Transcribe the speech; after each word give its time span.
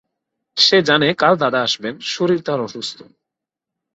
সে 0.57 0.77
জানে 0.81 1.07
কাল 1.13 1.33
দাদা 1.37 1.59
আসবেন, 1.61 1.93
শরীর 2.05 2.39
তাঁর 2.41 2.59
অসুস্থ। 2.61 2.97